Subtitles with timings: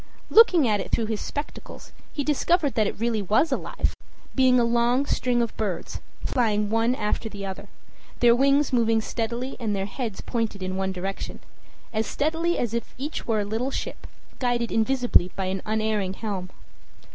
[0.31, 3.95] Looking at it through his spectacles, he discovered that it really was alive;
[4.33, 7.67] being a long string of birds, flying one after the other,
[8.19, 11.39] their wings moving steadily and their heads pointed in one direction,
[11.93, 14.07] as steadily as if each were a little ship,
[14.39, 16.49] guided invisibly by an unerring helm.